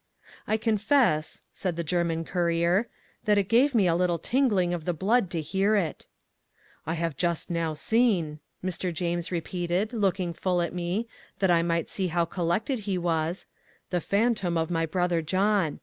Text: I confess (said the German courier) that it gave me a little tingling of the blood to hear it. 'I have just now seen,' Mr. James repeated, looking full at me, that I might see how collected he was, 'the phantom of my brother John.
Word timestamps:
I 0.47 0.57
confess 0.57 1.43
(said 1.53 1.75
the 1.75 1.83
German 1.83 2.25
courier) 2.25 2.87
that 3.25 3.37
it 3.37 3.47
gave 3.47 3.75
me 3.75 3.85
a 3.85 3.93
little 3.93 4.17
tingling 4.17 4.73
of 4.73 4.85
the 4.85 4.95
blood 4.95 5.29
to 5.29 5.41
hear 5.41 5.75
it. 5.75 6.07
'I 6.87 6.95
have 6.95 7.15
just 7.15 7.51
now 7.51 7.75
seen,' 7.75 8.39
Mr. 8.65 8.91
James 8.91 9.31
repeated, 9.31 9.93
looking 9.93 10.33
full 10.33 10.59
at 10.63 10.73
me, 10.73 11.07
that 11.37 11.51
I 11.51 11.61
might 11.61 11.87
see 11.91 12.07
how 12.07 12.25
collected 12.25 12.79
he 12.89 12.97
was, 12.97 13.45
'the 13.91 14.01
phantom 14.01 14.57
of 14.57 14.71
my 14.71 14.87
brother 14.87 15.21
John. 15.21 15.79